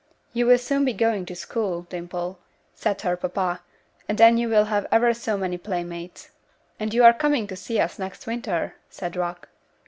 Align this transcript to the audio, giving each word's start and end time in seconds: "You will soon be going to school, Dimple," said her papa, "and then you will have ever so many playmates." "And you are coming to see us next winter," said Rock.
"You 0.33 0.47
will 0.47 0.57
soon 0.57 0.83
be 0.83 0.93
going 0.93 1.27
to 1.27 1.35
school, 1.35 1.83
Dimple," 1.83 2.39
said 2.73 2.99
her 3.01 3.15
papa, 3.15 3.61
"and 4.09 4.17
then 4.17 4.35
you 4.35 4.49
will 4.49 4.65
have 4.65 4.87
ever 4.91 5.13
so 5.13 5.37
many 5.37 5.59
playmates." 5.59 6.31
"And 6.79 6.91
you 6.91 7.03
are 7.03 7.13
coming 7.13 7.45
to 7.45 7.55
see 7.55 7.79
us 7.79 7.99
next 7.99 8.25
winter," 8.25 8.77
said 8.89 9.15
Rock. 9.15 9.49